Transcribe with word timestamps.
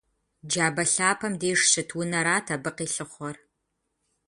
Джабэ 0.49 0.83
лъапэм 0.93 1.33
деж 1.41 1.59
щыт 1.71 1.89
унэрат 1.99 2.47
абы 2.55 2.71
къилъыхъуэр. 2.77 3.37